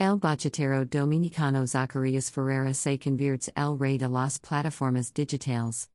[0.00, 5.90] El Bachatero Dominicano Zacarias Ferreira se conviertes el rey de las plataformas digitales.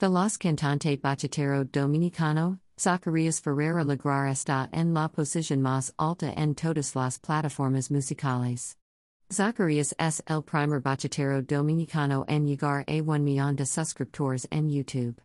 [0.00, 6.54] The los cantante bachatero dominicano, Zacarias Ferreira lograr está en la posición más alta en
[6.54, 8.76] todas las plataformas musicales.
[9.32, 15.22] Zacarias es el primer bachatero dominicano en llegar a un millón de suscriptores en YouTube.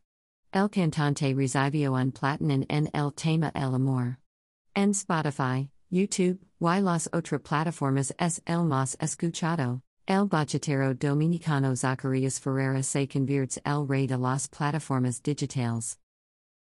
[0.54, 4.20] El cantante recibió un platino en el tema El Amor.
[4.74, 9.82] En Spotify, YouTube, y las otras plataformas es el más escuchado.
[10.08, 16.00] El bachatero dominicano Zacarias Ferreira se conviertes el rey de las plataformas digitales.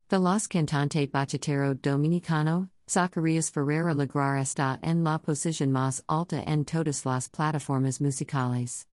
[0.08, 6.64] The los cantante bachatero dominicano, Zacarias Ferreira lograr está en la posición más alta en
[6.64, 8.86] todas las plataformas musicales.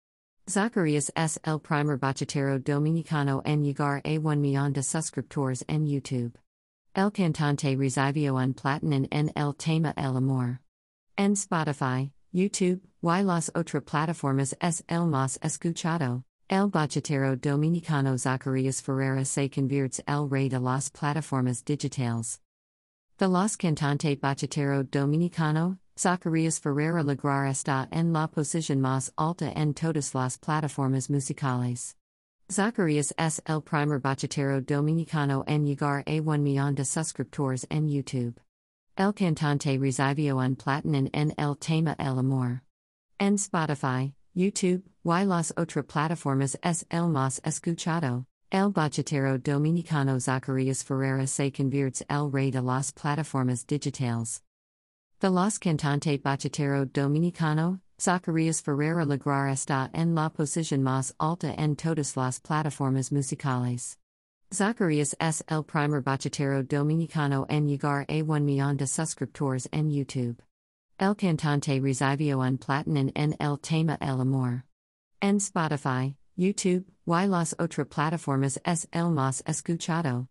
[0.49, 6.39] Zacarias es el primer bachatero dominicano en llegar a un millón de suscriptores en YouTube.
[6.95, 10.59] El cantante recibió un platino en el tema El Amor.
[11.19, 16.23] En Spotify, YouTube, y las otras plataformas es el más escuchado.
[16.47, 22.39] El bachatero dominicano Zacarias Ferreira se conviertes el rey de las plataformas digitales.
[23.17, 29.73] The los cantante bachatero dominicano, Zacarias Ferreira lograr está en la posición más alta en
[29.73, 31.95] todas las plataformas musicales.
[32.51, 38.39] Zacarias es el primer bachatero dominicano en llegar a 1 millón de suscriptores en YouTube.
[38.99, 42.63] El cantante recibió un platino en el tema El Amor.
[43.19, 48.25] En Spotify, YouTube, y las otras plataformas es el más escuchado.
[48.51, 54.41] El bachatero dominicano Zacarias Ferreira se conviertes el rey de las plataformas digitales.
[55.19, 61.75] The los cantante bachatero dominicano, Zacarias Ferreira lograr está en la posición más alta en
[61.75, 63.99] todas las plataformas musicales.
[64.53, 65.43] Zacarias S.
[65.49, 70.41] el primer bachatero dominicano en llegar a 1 millón de suscriptores en YouTube.
[70.97, 74.63] El cantante recibió un platino en el tema El Amor.
[75.21, 80.25] En Spotify, YouTube, y las otras plataformas es el más escuchado.